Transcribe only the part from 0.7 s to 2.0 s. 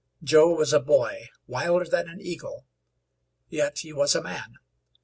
a boy, wilder